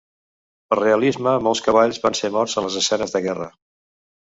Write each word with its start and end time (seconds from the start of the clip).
Per 0.71 0.77
realisme 0.79 1.35
molts 1.49 1.63
cavalls 1.69 2.03
van 2.09 2.21
ser 2.23 2.35
morts 2.41 2.59
en 2.61 2.69
les 2.71 2.83
escenes 2.85 3.19
de 3.19 3.27
guerra. 3.31 3.57